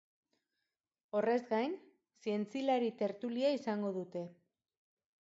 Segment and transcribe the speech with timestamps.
[1.19, 1.77] Horrez gain,
[2.25, 4.29] zientzilari tertulia izango dute.